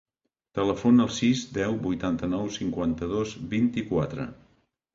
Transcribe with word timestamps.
Telefona 0.59 1.03
al 1.05 1.11
sis, 1.17 1.43
deu, 1.59 1.75
vuitanta-nou, 1.85 2.49
cinquanta-dos, 2.57 3.37
vint-i-quatre. 3.55 4.31